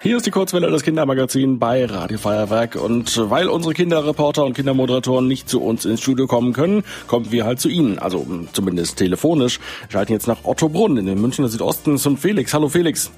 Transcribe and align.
Hier 0.00 0.16
ist 0.16 0.26
die 0.26 0.30
Kurzwelle 0.30 0.70
das 0.70 0.84
Kindermagazin 0.84 1.58
bei 1.58 1.84
Radio 1.84 2.18
Feuerwerk 2.18 2.76
und 2.76 3.18
weil 3.30 3.48
unsere 3.48 3.74
Kinderreporter 3.74 4.44
und 4.44 4.54
Kindermoderatoren 4.54 5.26
nicht 5.26 5.48
zu 5.48 5.60
uns 5.60 5.84
ins 5.84 6.00
Studio 6.00 6.28
kommen 6.28 6.52
können, 6.52 6.84
kommen 7.08 7.32
wir 7.32 7.44
halt 7.44 7.58
zu 7.58 7.68
Ihnen, 7.68 7.98
also 7.98 8.24
zumindest 8.52 8.98
telefonisch. 8.98 9.58
Wir 9.88 9.90
schalten 9.90 10.12
jetzt 10.12 10.28
nach 10.28 10.44
Ottobrunn 10.44 10.98
in 10.98 11.06
den 11.06 11.20
Münchner 11.20 11.48
Südosten 11.48 11.98
zum 11.98 12.16
Felix. 12.16 12.54
Hallo 12.54 12.68
Felix. 12.68 13.10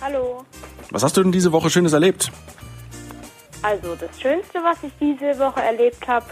Hallo. 0.00 0.44
Was 0.90 1.04
hast 1.04 1.16
du 1.16 1.22
denn 1.22 1.30
diese 1.30 1.52
Woche 1.52 1.70
Schönes 1.70 1.92
erlebt? 1.92 2.32
Also 3.62 3.94
das 3.94 4.20
Schönste, 4.20 4.58
was 4.58 4.78
ich 4.82 4.92
diese 5.00 5.38
Woche 5.38 5.60
erlebt 5.60 6.04
habe, 6.08 6.26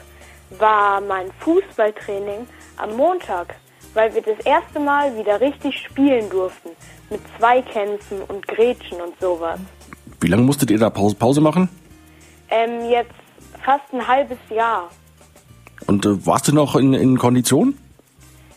war 0.59 1.00
mein 1.00 1.30
Fußballtraining 1.39 2.48
am 2.77 2.96
Montag, 2.96 3.55
weil 3.95 4.12
wir 4.16 4.23
das 4.23 4.45
erste 4.45 4.80
Mal 4.80 5.16
wieder 5.16 5.41
richtig 5.41 5.79
spielen 5.79 6.29
durften 6.29 6.71
mit 7.09 7.21
Zweikämpfen 7.39 8.21
und 8.23 8.48
Gretchen 8.48 9.00
und 9.00 9.14
sowas. 9.21 9.61
Wie 10.23 10.29
lange 10.29 10.43
musstet 10.43 10.70
ihr 10.70 10.79
da 10.79 10.91
Pause, 10.91 11.16
Pause 11.16 11.41
machen? 11.41 11.68
Ähm, 12.51 12.88
jetzt 12.91 13.12
fast 13.65 13.84
ein 13.92 14.06
halbes 14.06 14.38
Jahr. 14.51 14.91
Und 15.87 16.06
äh, 16.06 16.27
warst 16.27 16.48
du 16.48 16.55
noch 16.55 16.77
in, 16.77 16.95
in 16.95 17.19
Kondition? 17.19 17.77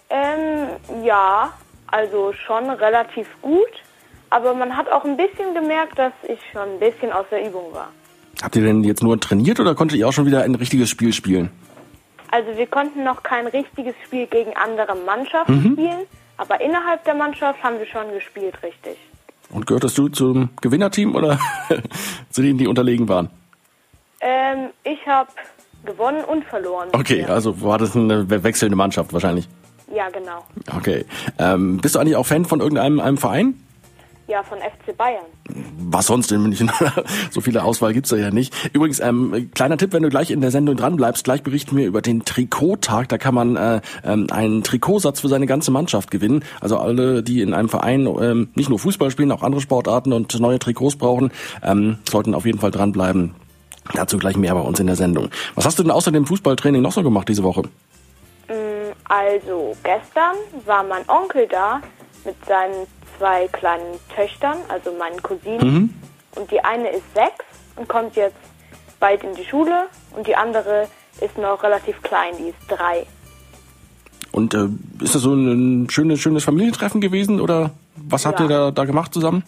Ähm, 0.10 0.68
ja, 1.04 1.52
also 1.88 2.34
schon 2.34 2.70
relativ 2.70 3.28
gut. 3.42 3.60
Aber 4.30 4.54
man 4.54 4.76
hat 4.76 4.90
auch 4.92 5.06
ein 5.06 5.18
bisschen 5.18 5.54
gemerkt, 5.54 5.98
dass 5.98 6.14
ich 6.28 6.40
schon 6.52 6.64
ein 6.74 6.80
bisschen 6.80 7.12
aus 7.12 7.26
der 7.32 7.48
Übung 7.48 7.74
war. 7.74 7.90
Habt 8.42 8.56
ihr 8.56 8.64
denn 8.64 8.84
jetzt 8.84 9.02
nur 9.02 9.20
trainiert 9.20 9.60
oder 9.60 9.76
konntet 9.76 9.98
ihr 9.98 10.08
auch 10.08 10.12
schon 10.14 10.26
wieder 10.26 10.44
ein 10.44 10.56
richtiges 10.56 10.90
Spiel 10.90 11.14
spielen? 11.14 11.50
Also 12.32 12.58
wir 12.58 12.68
konnten 12.68 13.04
noch 13.04 13.24
kein 13.24 13.48
richtiges 13.48 13.96
Spiel 14.04 14.28
gegen 14.28 14.56
andere 14.58 14.94
Mannschaften 14.96 15.64
Mhm. 15.64 15.74
spielen, 15.74 16.02
aber 16.38 16.60
innerhalb 16.60 17.04
der 17.06 17.14
Mannschaft 17.14 17.64
haben 17.64 17.80
wir 17.80 17.86
schon 17.86 18.12
gespielt, 18.12 18.56
richtig. 18.62 18.98
Und 19.52 19.68
gehörtest 19.68 19.98
du 19.98 20.08
zum 20.10 20.50
Gewinnerteam 20.62 21.16
oder 21.16 21.40
zu 22.30 22.42
denen, 22.42 22.58
die 22.58 22.68
unterlegen 22.68 23.08
waren? 23.08 23.30
Ähm, 24.22 24.70
ich 24.84 25.06
habe 25.08 25.30
gewonnen 25.86 26.24
und 26.26 26.44
verloren. 26.46 26.90
Okay, 26.94 27.22
Ja. 27.22 27.28
also 27.28 27.62
war 27.62 27.78
das 27.78 27.96
eine 27.96 28.30
we- 28.30 28.44
wechselnde 28.44 28.76
Mannschaft 28.76 29.14
wahrscheinlich. 29.14 29.48
Ja, 29.94 30.10
genau. 30.10 30.44
Okay. 30.76 31.06
Ähm, 31.38 31.78
bist 31.78 31.96
du 31.96 32.00
eigentlich 32.00 32.16
auch 32.16 32.26
Fan 32.26 32.46
von 32.46 32.60
irgendeinem 32.60 33.00
einem 33.00 33.18
Verein? 33.18 33.62
Ja, 34.28 34.42
von 34.42 34.58
FC 34.58 34.98
Bayern. 34.98 35.26
Was 35.78 36.08
sonst 36.08 36.32
in 36.32 36.42
München? 36.42 36.72
so 37.32 37.42
viele 37.42 37.64
Auswahl 37.64 37.94
gibt's 37.94 38.10
da 38.10 38.16
ja 38.16 38.32
nicht. 38.32 38.54
Übrigens, 38.74 39.00
ähm, 39.00 39.50
kleiner 39.54 39.78
Tipp, 39.78 39.94
wenn 39.94 40.04
du 40.04 40.10
gleich 40.10 40.32
in 40.32 40.42
der 40.42 40.52
Sendung 40.52 40.76
dran 40.76 40.96
bleibst, 40.96 41.24
gleich 41.24 41.44
berichten 41.44 41.76
wir 41.76 41.86
über 41.86 42.02
den 42.02 42.24
Trikottag. 42.24 43.10
Da 43.10 43.18
kann 43.18 43.36
man 43.36 43.56
äh, 43.56 43.82
ähm, 44.04 44.28
einen 44.32 44.64
Trikotsatz 44.64 45.20
für 45.20 45.28
seine 45.28 45.46
ganze 45.46 45.72
Mannschaft 45.72 46.12
gewinnen. 46.12 46.44
Also 46.62 46.78
alle, 46.78 47.24
die 47.24 47.42
in 47.42 47.54
einem 47.54 47.70
Verein 47.70 48.08
ähm, 48.08 48.50
nicht 48.56 48.70
nur 48.70 48.80
Fußball 48.80 49.12
spielen, 49.12 49.32
auch 49.32 49.44
andere 49.44 49.62
Sportarten 49.62 50.14
und 50.14 50.40
neue 50.40 50.60
Trikots 50.60 50.96
brauchen, 50.96 51.32
ähm, 51.64 51.98
sollten 52.10 52.34
auf 52.34 52.46
jeden 52.46 52.60
Fall 52.60 52.72
dranbleiben. 52.72 53.36
Dazu 53.94 54.18
gleich 54.18 54.38
mehr 54.38 54.54
bei 54.54 54.62
uns 54.62 54.80
in 54.80 54.88
der 54.88 54.96
Sendung. 54.96 55.30
Was 55.54 55.66
hast 55.66 55.78
du 55.78 55.84
denn 55.84 55.92
außer 55.92 56.12
dem 56.12 56.26
Fußballtraining 56.26 56.82
noch 56.82 56.94
so 56.94 57.04
gemacht 57.04 57.30
diese 57.30 57.44
Woche? 57.44 57.64
Also 59.08 59.76
gestern 59.84 60.36
war 60.66 60.84
mein 60.84 61.08
Onkel 61.08 61.48
da 61.48 61.82
mit 62.26 62.36
seinen 62.46 62.88
zwei 63.18 63.48
kleinen 63.50 64.00
Töchtern, 64.16 64.58
also 64.70 64.92
meinen 64.94 65.22
Cousinen. 65.22 66.00
Und 66.36 66.52
die 66.52 66.60
eine 66.64 66.90
ist 66.90 67.04
sechs 67.14 67.46
und 67.76 67.88
kommt 67.88 68.16
jetzt 68.16 68.36
bald 69.00 69.24
in 69.24 69.34
die 69.36 69.46
Schule 69.46 69.88
und 70.16 70.28
die 70.28 70.36
andere 70.36 70.88
ist 71.22 71.38
noch 71.38 71.64
relativ 71.64 72.02
klein, 72.02 72.34
die 72.38 72.50
ist 72.50 72.58
drei. 72.68 73.06
Und 74.32 74.54
äh, 74.54 74.68
ist 75.02 75.16
das 75.16 75.22
so 75.22 75.34
ein 75.34 75.90
schönes, 75.90 76.20
schönes 76.20 76.44
Familientreffen 76.44 77.00
gewesen 77.00 77.40
oder 77.40 77.72
was 77.96 78.26
habt 78.26 78.40
Ja. 78.40 78.46
ihr 78.46 78.50
da, 78.50 78.72
da 78.72 78.84
gemacht 78.86 79.14
zusammen? 79.14 79.44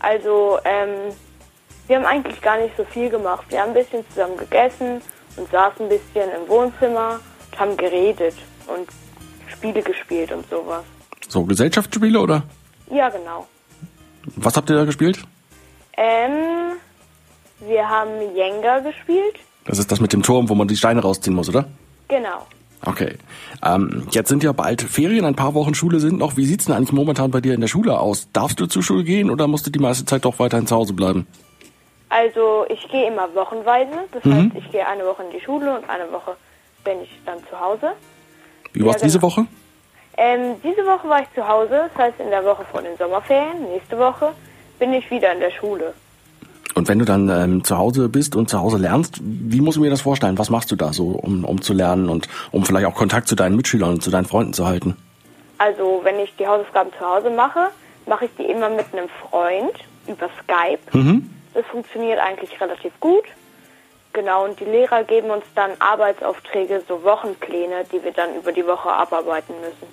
Also, 0.00 0.58
ähm, 0.64 1.12
wir 1.86 1.96
haben 1.96 2.04
eigentlich 2.06 2.40
gar 2.42 2.58
nicht 2.58 2.76
so 2.76 2.84
viel 2.84 3.08
gemacht. 3.08 3.44
Wir 3.48 3.60
haben 3.62 3.68
ein 3.68 3.74
bisschen 3.74 4.04
zusammen 4.10 4.36
gegessen 4.36 5.00
und 5.36 5.50
saßen 5.50 5.86
ein 5.86 5.88
bisschen 5.88 6.28
im 6.38 6.48
Wohnzimmer 6.48 7.18
und 7.50 7.58
haben 7.60 7.76
geredet 7.76 8.34
und 8.66 8.88
Spiele 9.50 9.82
gespielt 9.82 10.32
und 10.32 10.48
sowas. 10.50 10.84
So 11.28 11.44
Gesellschaftsspiele 11.44 12.20
oder 12.20 12.42
Ja, 12.90 13.08
genau. 13.08 13.46
was 14.36 14.56
habt 14.56 14.68
ihr 14.70 14.76
da 14.76 14.84
gespielt? 14.84 15.18
Ähm, 15.96 16.72
wir 17.60 17.88
haben 17.88 18.10
Jenga 18.34 18.80
gespielt. 18.80 19.36
Das 19.64 19.78
ist 19.78 19.92
das 19.92 20.00
mit 20.00 20.12
dem 20.12 20.22
Turm, 20.22 20.48
wo 20.48 20.54
man 20.54 20.66
die 20.68 20.76
Steine 20.76 21.00
rausziehen 21.02 21.34
muss, 21.36 21.48
oder? 21.48 21.66
Genau. 22.08 22.46
Okay. 22.84 23.16
Ähm, 23.62 24.06
jetzt 24.10 24.28
sind 24.30 24.42
ja 24.42 24.52
bald 24.52 24.80
Ferien, 24.80 25.24
ein 25.26 25.36
paar 25.36 25.52
Wochen 25.54 25.74
Schule 25.74 26.00
sind 26.00 26.18
noch. 26.18 26.36
Wie 26.38 26.46
sieht's 26.46 26.64
denn 26.64 26.74
eigentlich 26.74 26.92
momentan 26.92 27.30
bei 27.30 27.40
dir 27.42 27.52
in 27.54 27.60
der 27.60 27.68
Schule 27.68 27.98
aus? 28.00 28.28
Darfst 28.32 28.58
du 28.58 28.66
zur 28.66 28.82
Schule 28.82 29.04
gehen 29.04 29.30
oder 29.30 29.46
musst 29.46 29.66
du 29.66 29.70
die 29.70 29.78
meiste 29.78 30.06
Zeit 30.06 30.24
doch 30.24 30.38
weiterhin 30.38 30.66
zu 30.66 30.74
Hause 30.74 30.94
bleiben? 30.94 31.26
Also, 32.08 32.64
ich 32.70 32.88
gehe 32.88 33.06
immer 33.06 33.28
wochenweise. 33.34 33.92
Das 34.12 34.24
heißt, 34.24 34.48
ich 34.56 34.70
gehe 34.72 34.86
eine 34.86 35.04
Woche 35.04 35.22
in 35.24 35.30
die 35.30 35.44
Schule 35.44 35.76
und 35.78 35.88
eine 35.88 36.10
Woche 36.10 36.34
bin 36.82 37.02
ich 37.02 37.10
dann 37.26 37.38
zu 37.50 37.60
Hause. 37.60 37.92
Wie 38.72 38.84
war's 38.84 38.96
Ja, 39.02 39.06
diese 39.06 39.18
genau. 39.18 39.30
Woche? 39.30 39.46
Ähm, 40.16 40.56
diese 40.62 40.84
Woche 40.86 41.08
war 41.08 41.22
ich 41.22 41.32
zu 41.34 41.46
Hause. 41.46 41.90
Das 41.94 42.06
heißt, 42.06 42.20
in 42.20 42.30
der 42.30 42.44
Woche 42.44 42.64
vor 42.70 42.82
den 42.82 42.96
Sommerferien, 42.96 43.64
nächste 43.72 43.98
Woche, 43.98 44.32
bin 44.78 44.92
ich 44.92 45.10
wieder 45.10 45.32
in 45.32 45.40
der 45.40 45.50
Schule. 45.50 45.94
Und 46.74 46.88
wenn 46.88 46.98
du 46.98 47.04
dann 47.04 47.28
ähm, 47.28 47.64
zu 47.64 47.76
Hause 47.76 48.08
bist 48.08 48.36
und 48.36 48.48
zu 48.48 48.60
Hause 48.60 48.78
lernst, 48.78 49.18
wie 49.22 49.60
muss 49.60 49.76
ich 49.76 49.82
mir 49.82 49.90
das 49.90 50.02
vorstellen? 50.02 50.38
Was 50.38 50.50
machst 50.50 50.70
du 50.70 50.76
da 50.76 50.92
so, 50.92 51.08
um, 51.08 51.44
um 51.44 51.60
zu 51.60 51.72
lernen 51.72 52.08
und 52.08 52.28
um 52.52 52.64
vielleicht 52.64 52.86
auch 52.86 52.94
Kontakt 52.94 53.28
zu 53.28 53.34
deinen 53.34 53.56
Mitschülern 53.56 53.90
und 53.90 54.02
zu 54.02 54.10
deinen 54.10 54.26
Freunden 54.26 54.52
zu 54.52 54.66
halten? 54.66 54.96
Also, 55.58 56.00
wenn 56.04 56.18
ich 56.20 56.34
die 56.36 56.46
Hausaufgaben 56.46 56.90
zu 56.98 57.04
Hause 57.04 57.30
mache, 57.30 57.70
mache 58.06 58.26
ich 58.26 58.30
die 58.38 58.44
immer 58.44 58.70
mit 58.70 58.86
einem 58.92 59.08
Freund 59.08 59.74
über 60.06 60.28
Skype. 60.42 60.96
Mhm. 60.96 61.28
Das 61.54 61.66
funktioniert 61.66 62.18
eigentlich 62.18 62.58
relativ 62.60 62.92
gut. 63.00 63.24
Genau, 64.12 64.44
und 64.44 64.58
die 64.58 64.64
Lehrer 64.64 65.04
geben 65.04 65.30
uns 65.30 65.44
dann 65.54 65.70
Arbeitsaufträge, 65.78 66.82
so 66.88 67.04
Wochenpläne, 67.04 67.84
die 67.92 68.02
wir 68.02 68.12
dann 68.12 68.34
über 68.34 68.52
die 68.52 68.66
Woche 68.66 68.90
abarbeiten 68.90 69.54
müssen. 69.60 69.86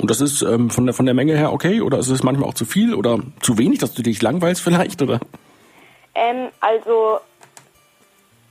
Und 0.00 0.10
das 0.10 0.20
ist 0.20 0.42
ähm, 0.42 0.70
von, 0.70 0.84
der, 0.84 0.94
von 0.94 1.06
der 1.06 1.14
Menge 1.14 1.36
her 1.36 1.52
okay 1.52 1.80
oder 1.80 1.98
ist 1.98 2.08
es 2.08 2.22
manchmal 2.22 2.48
auch 2.48 2.54
zu 2.54 2.66
viel 2.66 2.94
oder 2.94 3.18
zu 3.40 3.58
wenig, 3.58 3.78
dass 3.78 3.94
du 3.94 4.02
dich 4.02 4.20
langweilst 4.20 4.62
vielleicht? 4.62 5.00
Oder? 5.00 5.18
Ähm, 6.14 6.48
also, 6.60 7.20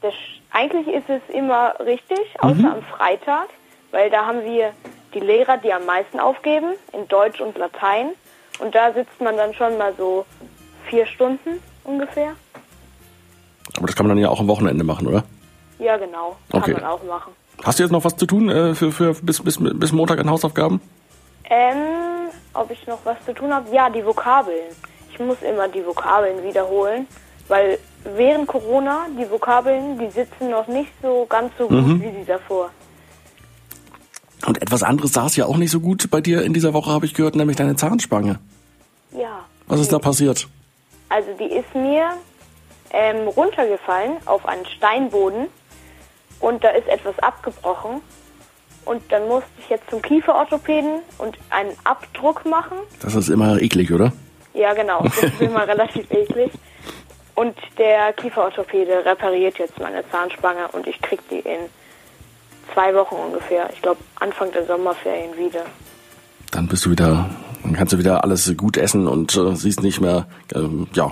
das, 0.01 0.13
eigentlich 0.51 0.87
ist 0.87 1.09
es 1.09 1.21
immer 1.33 1.75
richtig, 1.79 2.19
außer 2.39 2.71
am 2.71 2.81
Freitag, 2.83 3.47
weil 3.91 4.09
da 4.09 4.25
haben 4.25 4.43
wir 4.43 4.73
die 5.13 5.19
Lehrer, 5.19 5.57
die 5.57 5.71
am 5.71 5.85
meisten 5.85 6.19
aufgeben, 6.19 6.73
in 6.91 7.07
Deutsch 7.07 7.39
und 7.39 7.57
Latein. 7.57 8.07
Und 8.59 8.73
da 8.73 8.91
sitzt 8.91 9.21
man 9.21 9.37
dann 9.37 9.53
schon 9.53 9.77
mal 9.77 9.93
so 9.97 10.25
vier 10.89 11.05
Stunden 11.05 11.61
ungefähr. 11.83 12.35
Aber 13.77 13.87
das 13.87 13.95
kann 13.95 14.05
man 14.07 14.15
dann 14.15 14.21
ja 14.23 14.29
auch 14.29 14.39
am 14.39 14.47
Wochenende 14.47 14.83
machen, 14.83 15.07
oder? 15.07 15.23
Ja, 15.79 15.97
genau. 15.97 16.35
Kann 16.51 16.61
Okay. 16.61 16.73
man 16.73 16.83
auch 16.83 17.03
machen. 17.03 17.31
Hast 17.63 17.79
du 17.79 17.83
jetzt 17.83 17.91
noch 17.91 18.03
was 18.03 18.15
zu 18.15 18.25
tun 18.25 18.49
äh, 18.49 18.75
für, 18.75 18.91
für 18.91 19.13
bis, 19.13 19.41
bis, 19.41 19.57
bis 19.61 19.91
Montag 19.91 20.19
an 20.19 20.29
Hausaufgaben? 20.29 20.81
Ähm, 21.49 21.77
ob 22.53 22.69
ich 22.71 22.85
noch 22.87 22.99
was 23.03 23.17
zu 23.25 23.33
tun 23.33 23.53
habe? 23.53 23.73
Ja, 23.73 23.89
die 23.89 24.05
Vokabeln. 24.05 24.65
Ich 25.11 25.19
muss 25.19 25.37
immer 25.41 25.67
die 25.67 25.85
Vokabeln 25.85 26.43
wiederholen, 26.43 27.07
weil 27.47 27.79
während 28.03 28.47
Corona 28.47 29.05
die 29.17 29.29
Vokabeln, 29.29 29.97
die 29.99 30.09
sitzen 30.09 30.49
noch 30.51 30.67
nicht 30.67 30.91
so 31.01 31.25
ganz 31.29 31.51
so 31.57 31.67
gut 31.67 32.01
wie 32.01 32.11
die 32.11 32.25
davor. 32.25 32.69
Und 34.45 34.61
etwas 34.61 34.83
anderes 34.83 35.13
saß 35.13 35.35
ja 35.35 35.45
auch 35.45 35.57
nicht 35.57 35.71
so 35.71 35.79
gut 35.79 36.09
bei 36.11 36.21
dir 36.21 36.43
in 36.43 36.53
dieser 36.53 36.73
Woche, 36.73 36.91
habe 36.91 37.05
ich 37.05 37.13
gehört, 37.15 37.35
nämlich 37.35 37.57
deine 37.57 37.75
Zahnspange. 37.75 38.39
Ja. 39.11 39.45
Was 39.67 39.79
ist 39.79 39.91
da 39.91 39.99
passiert? 39.99 40.47
Also 41.09 41.29
die 41.39 41.51
ist 41.51 41.73
mir 41.73 42.09
ähm, 42.91 43.27
runtergefallen 43.27 44.17
auf 44.25 44.45
einen 44.45 44.65
Steinboden 44.65 45.47
und 46.39 46.63
da 46.63 46.69
ist 46.69 46.87
etwas 46.87 47.17
abgebrochen. 47.19 48.01
Und 48.85 49.03
dann 49.11 49.27
musste 49.27 49.49
ich 49.59 49.69
jetzt 49.69 49.89
zum 49.89 50.01
Kieferorthopäden 50.01 50.99
und 51.17 51.37
einen 51.49 51.73
Abdruck 51.83 52.45
machen. 52.45 52.77
Das 53.01 53.15
ist 53.15 53.27
immer 53.27 53.61
eklig, 53.61 53.91
oder? 53.91 54.13
Ja, 54.53 54.73
genau. 54.73 55.03
Das 55.03 55.23
ist 55.23 55.41
immer 55.41 55.67
relativ 55.67 56.09
eklig. 56.09 56.51
Und 57.35 57.55
der 57.77 58.13
Kieferorthopäde 58.13 59.05
repariert 59.05 59.59
jetzt 59.59 59.77
meine 59.79 60.09
Zahnspange 60.09 60.69
und 60.69 60.87
ich 60.87 60.99
krieg 61.01 61.19
die 61.29 61.39
in 61.39 61.59
zwei 62.73 62.95
Wochen 62.95 63.15
ungefähr. 63.15 63.69
Ich 63.73 63.81
glaube 63.81 64.01
Anfang 64.15 64.51
der 64.51 64.65
Sommerferien 64.65 65.37
wieder. 65.37 65.65
Dann 66.51 66.67
bist 66.67 66.85
du 66.85 66.91
wieder, 66.91 67.29
dann 67.61 67.73
kannst 67.73 67.93
du 67.93 67.99
wieder 67.99 68.23
alles 68.23 68.51
gut 68.57 68.77
essen 68.77 69.07
und 69.07 69.35
äh, 69.35 69.55
siehst 69.55 69.83
nicht 69.83 70.01
mehr, 70.01 70.27
ähm, 70.55 70.87
ja, 70.93 71.11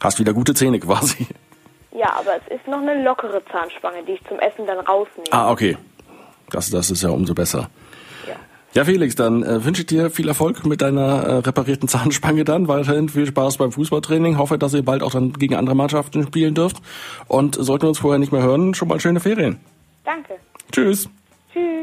hast 0.00 0.18
wieder 0.18 0.32
gute 0.32 0.54
Zähne 0.54 0.78
quasi. 0.80 1.26
Ja, 1.92 2.12
aber 2.12 2.36
es 2.36 2.54
ist 2.54 2.66
noch 2.68 2.80
eine 2.80 3.02
lockere 3.02 3.42
Zahnspange, 3.50 4.04
die 4.04 4.12
ich 4.12 4.24
zum 4.28 4.38
Essen 4.38 4.66
dann 4.66 4.78
rausnehme. 4.78 5.26
Ah, 5.30 5.50
okay. 5.50 5.76
Das, 6.50 6.70
das 6.70 6.90
ist 6.90 7.02
ja 7.02 7.10
umso 7.10 7.34
besser. 7.34 7.70
Ja. 8.26 8.36
Ja, 8.74 8.84
Felix, 8.84 9.16
dann 9.16 9.42
äh, 9.42 9.64
wünsche 9.64 9.82
ich 9.82 9.86
dir 9.86 10.10
viel 10.10 10.28
Erfolg 10.28 10.64
mit 10.64 10.80
deiner 10.80 11.22
äh, 11.24 11.34
reparierten 11.38 11.88
Zahnspange 11.88 12.44
dann. 12.44 12.68
Weiterhin 12.68 13.08
viel 13.08 13.26
Spaß 13.26 13.56
beim 13.56 13.72
Fußballtraining. 13.72 14.38
Hoffe, 14.38 14.58
dass 14.58 14.74
ihr 14.74 14.84
bald 14.84 15.02
auch 15.02 15.10
dann 15.10 15.32
gegen 15.32 15.56
andere 15.56 15.74
Mannschaften 15.74 16.22
spielen 16.24 16.54
dürft. 16.54 16.76
Und 17.26 17.56
sollten 17.56 17.84
wir 17.84 17.88
uns 17.88 17.98
vorher 17.98 18.18
nicht 18.18 18.32
mehr 18.32 18.42
hören, 18.42 18.74
schon 18.74 18.88
mal 18.88 19.00
schöne 19.00 19.20
Ferien. 19.20 19.58
Danke. 20.04 20.34
Tschüss. 20.70 21.08
Tschüss. 21.52 21.78